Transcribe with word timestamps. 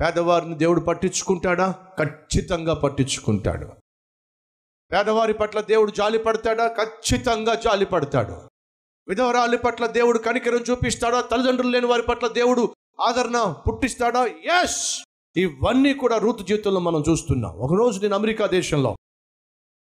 పేదవారిని 0.00 0.58
దేవుడు 0.58 0.80
పట్టించుకుంటాడా? 0.80 1.86
ఖచ్చితంగా 1.98 2.74
పట్టించుకుంటాడు. 2.74 3.66
పేదవారి 4.92 5.34
పట్ల 5.34 5.60
దేవుడు 5.60 5.90
జాలి 5.90 6.18
పడతాడా? 6.18 6.68
ఖచ్చితంగా 6.68 7.54
జాలి 7.54 7.86
పడతాడు. 7.86 8.32
విధవరాలి 9.08 9.58
పట్ల 9.58 9.86
దేవుడు 9.86 10.18
కనికరం 10.18 10.64
చూపిస్తాడా? 10.70 11.20
తల్లిదండ్రులు 11.20 11.72
లేని 11.72 11.86
వారి 11.86 12.02
పట్ల 12.02 12.26
దేవుడు 12.26 12.74
ఆదరణ 13.00 13.54
పుట్టిస్తాడా? 13.68 14.26
ఎస్ 14.26 15.04
ఇవన్నీ 15.36 15.94
కూడా 15.94 16.18
రూతు 16.18 16.42
జీవితంలో 16.42 16.80
మనం 16.80 17.04
చూస్తున్నాం. 17.10 17.52
ఒకరోజు 17.56 18.00
నేను 18.00 18.14
అమెరికా 18.14 18.46
దేశంలో 18.46 18.96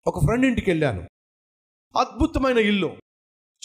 ఒక 0.06 0.24
ఫ్రెండ్ 0.24 0.46
ఇంటికి 0.46 0.70
వెళ్ళాను. 0.70 1.02
అద్భుతమైన 1.98 2.58
ఇల్లు. 2.58 2.96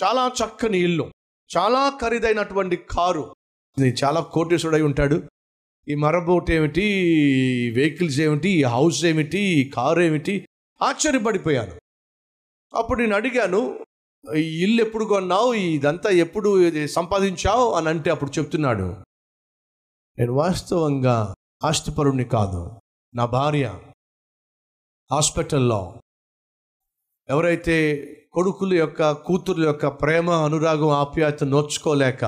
చాలా 0.04 0.28
చక్కని 0.28 0.80
ఇల్లు. 0.80 1.12
చాలా 1.58 2.00
ఖరీదైనటువంటి 2.02 2.76
కారు. 2.76 3.36
చాలా 4.04 4.22
కోటేశ్వరుడై 4.22 4.82
ఉంటాడు. 4.82 5.29
ఈ 5.90 5.96
మరబోట్ 5.96 6.52
ఏమిటి? 6.52 6.82
వెహికల్స్ 7.76 8.20
ఏమిటి? 8.20 8.50
ఈ 8.50 8.64
హౌస్ 8.64 9.06
ఏమిటి? 9.06 9.40
ఈ 9.40 9.70
కారు 9.70 10.02
ఏమిటి? 10.02 10.48
ఆశ్చర్యపడిపోయాను. 10.82 11.80
అప్పుడు 12.78 13.02
నేను 13.02 13.16
అడిగాను 13.16 13.86
ఈ 14.36 14.64
ఇల్లు 14.64 14.82
ఎప్పుడు 14.82 15.06
కొన్నావు? 15.06 15.54
ఇదంతా 15.54 16.10
ఎప్పుడు 16.10 16.62
ఇది 16.64 16.88
సంపాదించావు? 16.88 17.74
అని 17.74 17.90
అంటే 17.90 18.12
అప్పుడు 18.12 18.40
చెప్తున్నాడు 18.40 18.96
నేను 20.20 20.34
వాస్తవంగా 20.34 21.36
ఆస్తిపరుణ్ణి 21.64 22.24
కాదు 22.24 22.72
నా 23.16 23.26
భార్య. 23.26 23.80
హాస్పిటల్లో. 25.12 26.02
ఎవరైతే 27.30 28.06
కొడుకుల 28.32 28.74
యొక్క 28.74 29.12
కూతుర్ల 29.12 29.66
యొక్క 29.66 29.88
ప్రేమ 29.88 30.30
అనురాగం 30.30 30.90
ఆప్యాయత 30.90 31.44
నోచుకోలేక 31.44 32.26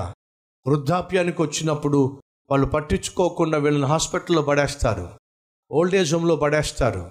వృద్ధాప్యానికి 0.66 1.42
వచ్చినప్పుడు 1.42 2.22
వాళ్ళు 2.50 2.66
పట్టించుకోకుండా 2.66 3.58
వీళ్ళని 3.58 3.86
హాస్పిటల్లో 3.86 4.42
పడేస్తారు. 4.42 5.08
ఓల్డ్ 5.70 5.94
ఏజ్ 5.94 6.14
హోమ్లో 6.14 6.36
పడేస్తారు. 6.36 7.10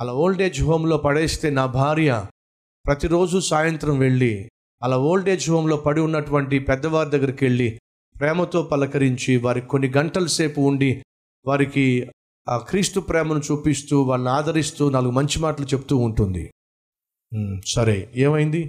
అలా 0.00 0.12
ఓల్డ్ 0.12 0.42
ఏజ్ 0.42 0.62
హోమ్లో 0.62 0.96
పడేస్తే 0.96 1.50
నా 1.50 1.66
భార్య 1.66 2.26
ప్రతిరోజు 2.86 3.38
సాయంత్రం 3.38 3.98
వెళ్ళి 3.98 4.50
అలా 4.82 4.98
ఓల్డ్ 4.98 5.28
ఏజ్ 5.28 5.50
హోమ్లో 5.50 5.76
పడి 5.76 6.00
ఉన్నటువంటి 6.00 6.58
పెద్దవారి 6.58 7.10
దగ్గరికి 7.10 7.44
వెళ్ళి 7.44 7.78
ప్రేమతో 8.20 8.62
పలకరించి 8.62 9.36
వారికి 9.36 9.66
కొన్ని 9.66 9.88
గంటల 9.90 10.26
సేపు 10.26 10.60
ఉండి 10.60 11.04
వారికి 11.46 12.10
ఆ 12.48 12.56
క్రీస్తు 12.56 13.00
ప్రేమను 13.00 13.38
చూపిస్తూ 13.38 14.02
వాళ్ళని 14.02 14.30
ఆదరిస్తూ 14.30 14.90
నాలుగు 14.90 15.10
మంచి 15.10 15.38
మాటలు 15.38 15.66
చెప్తూ 15.66 15.96
ఉంటుంది. 15.96 16.52
సరే 17.66 18.12
ఏమైంది? 18.16 18.62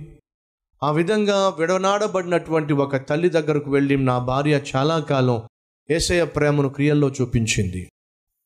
ఆ 0.84 0.92
విధంగా 0.92 1.50
విడనాడబడినటువంటి 1.50 2.74
ఒక 2.74 2.96
తల్లి 2.96 3.30
దగ్గరకు 3.30 3.72
వెళ్ళి 3.72 3.98
నా 3.98 4.20
భార్య 4.20 4.62
చాలా 4.76 5.00
కాలం 5.00 5.42
ఏసయ 5.92 6.26
ప్రేమను 6.26 6.70
క్రియల్లో 6.70 7.10
చూపించింది 7.10 7.92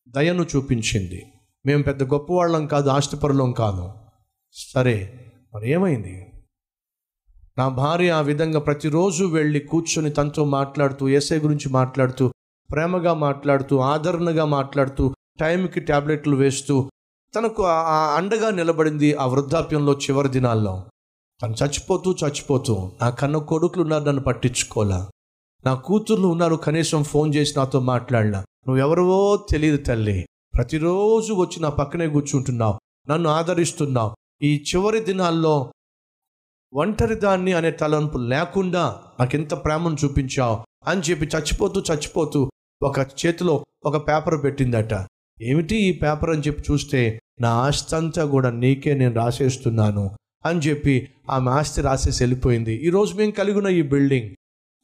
దయను 0.09 0.45
చూపించింది. 0.55 1.25
మేము 1.65 1.83
పెద్ద 1.83 2.03
గొప్పవాళ్ళం 2.03 2.67
కాదు 2.67 2.89
ఆస్తిపరులం 2.89 3.51
కాదు. 3.51 3.91
సరే 4.73 5.25
మరి 5.53 5.71
ఏమైంది? 5.71 6.33
నా 7.57 7.67
భార్య 7.67 8.09
ఆ 8.09 8.21
విధంగా 8.21 8.59
ప్రతిరోజు 8.59 9.25
వెళ్ళి 9.25 9.59
కూర్చొని 9.59 10.09
తనతో 10.09 10.45
మాట్లాడుతూ 10.45 11.09
ఏసై 11.09 11.39
గురించి 11.39 11.69
మాట్లాడుతూ 11.69 12.31
ప్రేమగా 12.71 13.13
మాట్లాడుతూ 13.13 13.79
ఆదరణగా 13.79 14.45
మాట్లాడుతూ 14.45 15.13
టైంకి 15.39 15.79
ట్యాబ్లెట్లు 15.79 16.35
వేస్తూ 16.35 16.89
తనకు 17.35 17.65
ఆ- 17.65 18.15
అండగా 18.17 18.49
నిలబడింది 18.49 19.13
ఆ 19.13 19.25
వృద్ధాప్యంలో 19.25 19.93
చివరి 19.93 20.29
దినాల్లో. 20.29 20.85
తను 21.41 21.55
చచ్చిపోతూ 21.63 22.11
చచ్చిపోతూ 22.11 22.91
నా 23.01 23.09
కన్న 23.09 23.37
కొడుకులు 23.37 23.81
ఉన్నారు 23.81 24.03
నన్ను 24.03 24.21
పట్టించుకోలే. 24.21 25.10
నా 25.65 25.73
కూతుర్లు 25.73 26.27
ఉన్నారు 26.27 26.55
కనీసం 26.55 27.03
ఫోన్ 27.03 27.35
చేసి 27.35 27.53
నాతో 27.57 27.79
మాట్లాడలా 27.79 28.39
నువ్వెవరవో 28.67 29.45
తెలియదు 29.49 29.77
తల్లి. 29.77 30.27
ప్రతిరోజు 30.55 31.33
వచ్చి 31.33 31.61
నా 31.61 31.69
పక్కనే 31.69 32.07
కూర్చుంటున్నావు. 32.07 32.79
నన్ను 33.09 33.29
ఆదరిస్తున్నావు. 33.29 34.11
ఈ 34.41 34.63
చివరి 34.69 34.99
దినాల్లో 34.99 35.71
ఒంటరిదాన్ని 36.73 37.53
అనే 37.53 37.71
తలంపు 37.71 38.17
లేకుండా 38.17 38.99
నాకెంత 39.19 39.53
ప్రేమను 39.53 39.97
చూపించావు 40.05 40.57
అని 40.87 41.01
చెప్పి 41.01 41.25
చచ్చిపోతూ 41.25 41.83
చచ్చిపోతూ 41.91 42.51
ఒక 42.83 42.99
చేతిలో 42.99 43.65
ఒక 43.85 44.07
పేపర్ 44.07 44.43
పెట్టిందట. 44.43 44.93
ఏమిటి 45.41 45.75
ఈ 45.75 45.91
పేపర్ 45.91 46.29
అని 46.29 46.41
చెప్పి 46.41 46.63
చూస్తే 46.71 47.21
నా 47.41 47.49
ఆస్తి 47.49 47.95
అంతా 47.95 48.25
కూడా 48.25 48.49
నీకే 48.49 48.93
నేను 48.93 49.15
రాసేస్తున్నాను 49.15 50.11
అని 50.45 50.59
చెప్పి 50.59 51.09
ఆమె 51.29 51.51
ఆస్తి 51.51 51.81
రాసేసి 51.81 52.23
వెళ్ళిపోయింది. 52.23 52.73
ఈరోజు 52.87 53.15
మేము 53.15 53.31
కలిగిన 53.31 53.67
ఈ 53.67 53.81
బిల్డింగ్ 53.81 54.29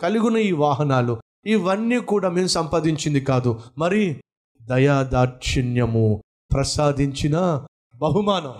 కలిగిన 0.01 0.37
ఈ 0.37 0.51
వాహనాలు. 0.51 1.21
ఇవన్నీ 1.45 1.99
కూడా 1.99 2.29
మేము 2.29 2.47
సంపాదించింది 2.47 3.21
కాదు. 3.21 3.61
మరి 3.77 4.21
దయాదాక్షిణ్యము 4.61 6.23
ప్రసాదించిన 6.53 7.65
బహుమానం. 7.95 8.55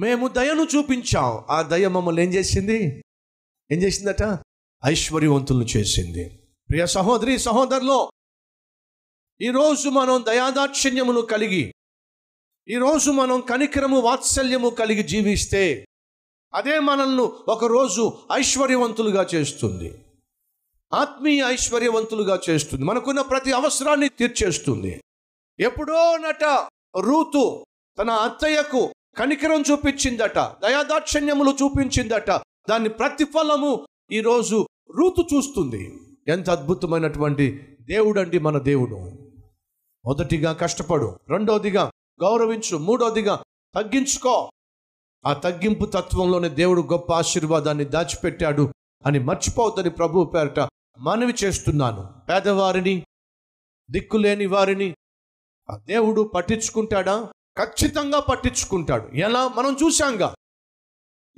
మేము 0.00 0.28
దయను 0.28 0.66
చూపించాం. 0.76 1.44
ఆ 1.50 1.62
దయ 1.62 1.88
మమ్మల్ని 1.88 2.22
ఏం 2.22 2.34
చేసింది? 2.34 3.04
ఏం 3.72 3.82
చేసిందట? 3.82 4.38
ఐశ్వర్యవంతులను 4.84 5.64
చేసింది. 5.64 6.40
ప్రియ 6.70 6.86
సహోదరి 6.86 7.38
సహోదరులో 7.38 8.10
ఈరోజు 9.40 9.88
మనం 9.88 10.24
దయాదాక్షిణ్యమును 10.28 11.20
కలిగి 11.20 11.74
ఈరోజు 12.68 13.10
మనం 13.10 13.40
కనికరము 13.40 14.00
వాత్సల్యము 14.00 14.68
కలిగి 14.68 15.02
జీవిస్తే 15.02 15.86
అదే 16.54 16.78
మనల్ని 16.78 17.22
ఒకరోజు 17.22 18.12
ఐశ్వర్యవంతులుగా 18.32 19.26
చేస్తుంది. 19.34 20.04
ఆత్మీయ 20.94 21.44
ఐశ్వర్యవంతులుగా 21.46 22.40
చేస్తుంది. 22.50 22.84
మనకున్న 22.84 23.20
ప్రతి 23.20 23.52
అవసరాన్ని 23.52 24.08
తీర్చేస్తుంది. 24.08 25.00
ఎప్పుడో 25.60 26.16
నట 26.16 26.44
రూతు 27.00 27.64
తన 27.98 28.10
అత్తయ్యకు 28.10 28.92
కనికరం 29.18 29.64
చూపించిందట 29.70 30.38
దయాదాక్షణ్యములు 30.38 31.50
చూపించిందట. 31.50 32.30
దాని 32.70 32.88
ప్రతిఫలము 32.88 33.86
ఈరోజు 34.10 34.66
రూతు 34.96 35.34
చూస్తుంది. 35.34 35.98
ఎంత 36.28 36.50
అద్భుతమైనటువంటి 36.50 37.76
దేవుడండి 37.80 38.38
మన 38.38 38.58
దేవుడు. 38.58 38.96
మొదటిగా 40.04 40.52
కష్టపడు 40.52 41.18
రెండోదిగా 41.28 41.90
గౌరవించు 42.22 42.76
మూడోదిగా 42.76 43.42
తగ్గించుకో. 43.74 44.50
ఆ 45.26 45.32
తగ్గింపు 45.32 45.84
తత్వంలోనే 45.84 46.48
దేవుడు 46.48 46.80
గొప్ప 46.80 47.12
ఆశీర్వాదాన్ని 47.12 47.84
దాచిపెట్టాడు 47.84 48.72
అని 49.06 49.18
మర్చిపోవద్దని 49.18 49.90
ప్రభు 49.90 50.24
పేరట 50.24 50.68
మనవి 50.98 51.34
చేస్తున్నాను. 51.44 52.14
పేదవారిని 52.28 53.06
దిక్కులేని 53.90 54.46
వారిని 54.46 54.94
ఆ 55.70 55.76
దేవుడు 55.76 56.30
పట్టించుకుంటాడా? 56.34 57.32
ఖచ్చితంగా 57.58 58.20
పట్టించుకుంటాడు. 58.20 59.08
ఎలా? 59.08 59.48
మనం 59.48 59.76
చూశాంగా. 59.86 60.34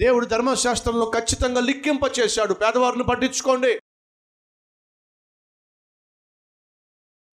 దేవుడు 0.00 0.26
ధర్మశాస్త్రంలో 0.26 1.12
ఖచ్చితంగా 1.16 1.60
లిక్కింప 1.60 2.00
చేశాడు 2.18 2.54
పేదవారిని 2.54 3.04
పట్టించుకోండి. 3.04 3.80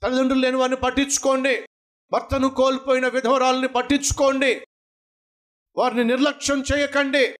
తల్లిదండ్రులు 0.04 0.42
లేని 0.42 0.58
వారిని 0.58 0.78
పట్టించుకోండి. 0.78 1.66
భర్తను 2.12 2.50
కోల్పోయిన 2.50 3.08
విధవరాలని 3.08 3.68
పట్టించుకోండి. 3.68 4.66
వారిని 5.76 6.04
నిర్లక్ష్యం 6.04 6.64
చేయకండి. 6.74 7.36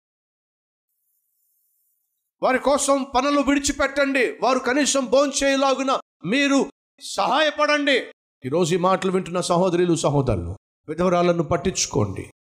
వారి 2.44 2.60
కోసం 2.60 3.06
పనులు 3.16 3.40
విడిచిపెట్టండి. 3.40 4.38
వారు 4.42 4.60
కనీసం 4.60 5.06
భోంచేయలాగున 5.06 6.00
మీరు 6.26 6.72
సహాయపడండి. 7.02 8.00
ఈరోజు 8.46 8.76
ఈ 8.76 8.78
మాటలు 8.78 9.12
వింటున్న 9.12 9.42
సహోదరులు 9.42 9.96
సహోదరులు 9.96 10.58
విధవరాలను 10.90 11.44
పట్టించుకోండి. 11.44 12.32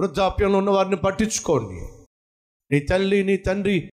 వృద్ధాప్యంలో 0.00 0.58
ఉన్న 0.58 0.70
వారిని 0.70 0.96
పట్టించుకోండి. 0.96 1.80
నీ 2.70 2.80
తల్లి 2.80 3.24
నీ 3.24 3.36
తండ్రి 3.36 3.92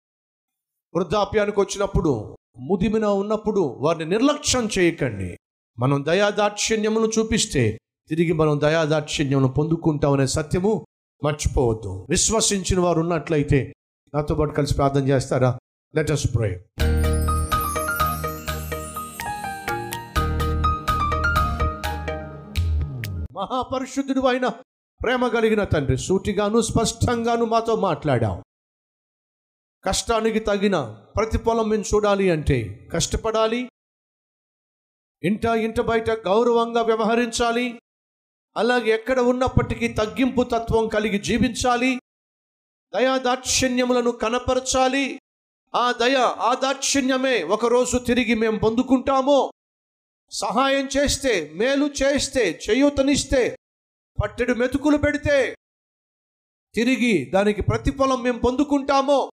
వృద్ధాప్యానికి 0.95 1.59
వచ్చినప్పుడు 1.59 2.37
ముదిమిన 2.57 3.05
ఉన్నప్పుడు 3.05 3.59
వారిని 3.59 4.05
నిర్లక్ష్యం 4.05 4.69
చేయకండి. 4.79 5.37
మనం 5.79 6.05
దయాదాక్షిణ్యమును 6.05 7.11
చూపిస్తే 7.19 7.79
తిరిగి 8.07 8.33
మనం 8.33 8.61
దయాదాక్షిణ్యమును 8.61 9.47
పొందుకుంటామనే 9.47 10.27
సత్యము 10.27 10.85
మర్చిపోవద్దు. 11.23 12.07
విశ్వసించిన 12.09 12.79
వారు 12.79 12.99
ఉన్నట్లయితే 12.99 13.73
నాతో 14.15 14.35
పాటు 14.35 14.51
కలిసి 14.51 14.75
ప్రార్థన 14.75 15.07
చేస్తారా? 15.07 15.59
లెట్ 15.95 16.11
అస్ 16.11 16.27
ప్రే 16.35 16.65
మహాపరిశుద్ధుడు 23.31 24.21
అయిన 24.21 24.47
ప్రేమ 25.03 25.27
కలిగిన 25.27 25.63
తండ్రి 25.63 25.97
సూటిగాను 25.97 26.61
స్పష్టంగాను 26.61 27.45
మాతో 27.45 27.75
మాట్లాడావు. 27.75 28.43
కష్టానికి 29.83 30.39
తగిన 30.39 31.03
ప్రతిఫలం 31.15 31.69
మేము 31.69 31.83
చూడాలి 31.95 32.31
అంటే 32.31 32.89
కష్టపడాలి. 32.93 33.69
ఇంట 35.23 35.45
ఇంట 35.45 35.81
బయట 35.81 36.09
గౌరవంగా 36.09 36.81
వ్యవహరించాలి. 36.81 37.79
అలాగే 38.57 38.91
ఎక్కడ 38.91 39.19
ఉన్నప్పటికీ 39.19 39.87
తగ్గింపు 39.87 40.43
తత్వం 40.43 40.87
కలిగి 40.87 41.19
జీవించాలి. 41.19 41.99
దయాదాక్షిణ్యములను 42.93 44.11
కనపరచాలి. 44.11 45.19
ఆ 45.75 45.91
దయ 45.91 46.15
ఆ 46.37 46.53
దాక్షిణ్యమే 46.53 47.43
ఒకరోజు 47.43 47.97
తిరిగి 47.97 48.35
మేము 48.35 48.59
పొందుకుంటామో. 48.59 49.51
సహాయం 50.31 50.89
చేస్తే 50.97 51.51
మేలు 51.55 51.89
చేస్తే 52.03 52.59
చేయూతనిస్తే 52.69 53.57
పట్టెడు 54.23 54.53
మెతుకులు 54.53 54.97
పెడితే 54.97 55.55
తిరిగి 56.75 57.25
దానికి 57.25 57.61
ప్రతిఫలం 57.61 58.23
మేము 58.23 58.39
పొందుకుంటామో. 58.39 59.31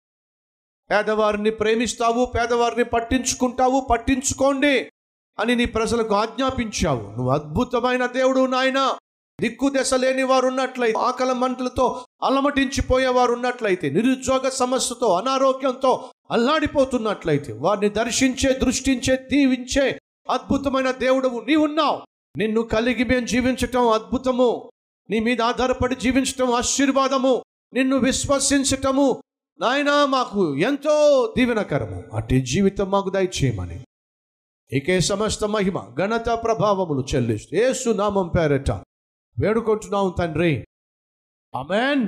పేదవారిని 0.90 1.50
ప్రేమిస్తావు 1.50 2.24
పేదవారిని 2.24 2.84
పట్టించుకుంటావు 2.84 3.86
పట్టించుకోండి. 3.90 4.90
అని 5.38 5.56
నీ 5.56 5.64
ప్రజలకు 5.64 6.14
ఆజ్ఞాపించావు. 6.14 7.00
నువ్వు 7.00 7.30
అద్భుతమైన 7.30 8.06
దేవుడు 8.06 8.46
నాయన. 8.46 8.92
దిక్కు 9.40 9.72
దశ 9.76 9.94
లేని 9.94 10.22
వారు 10.22 10.46
ఉన్నట్లయితే 10.46 10.98
ఆకల 10.98 11.32
మంటలతో 11.32 12.04
అలమటించిపోయేవారు 12.22 13.32
ఉన్నట్లయితే 13.32 13.90
నిరుద్యోగ 13.90 14.48
సమస్యతో 14.48 15.14
అనారోగ్యంతో 15.18 16.04
అల్లాడిపోతున్నట్లయితే 16.30 17.52
వారిని 17.52 17.88
దర్శించే 17.88 18.52
దృష్టించే 18.52 19.16
దీవించే 19.16 20.00
అద్భుతమైన 20.30 20.90
దేవుడవు 20.90 21.40
నీ 21.40 21.56
ఉన్నావు 21.56 22.02
నిన్ను 22.38 22.62
కలిగి 22.62 23.04
మేము 23.04 23.26
జీవించటం 23.26 23.88
అద్భుతము. 23.88 24.70
నీ 25.10 25.20
మీద 25.20 25.42
ఆధారపడి 25.42 25.96
జీవించటం 25.96 26.52
ఆశీర్వాదము. 26.52 27.42
నిన్ను 27.72 27.96
విశ్వసించటము. 27.96 29.22
నాయనా 29.60 30.06
మాకు 30.06 30.56
ఎంతో 30.56 31.34
దీవెనకరము. 31.36 32.04
అట్టి 32.12 32.40
జీవితం 32.40 32.90
మాకు 32.90 33.10
దయచేయమని. 33.10 33.84
ఇకే 34.74 35.00
సమస్త 35.00 35.44
మహిమ 35.44 35.82
ఘనత 35.98 36.26
ప్రభావములు 36.28 37.06
చెల్లిస్తూ 37.14 37.56
ఏసు 37.56 37.90
నామం 37.90 38.28
పేరట 38.28 38.70
వేడుకుంటున్నాం 39.38 40.14
తండ్రి. 40.18 40.66
అమెన్ 41.58 42.02